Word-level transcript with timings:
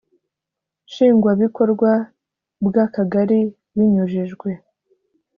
nshingwabikorwa 0.87 1.91
bw 2.67 2.75
akagari 2.85 3.39
binyujijwe 3.75 4.49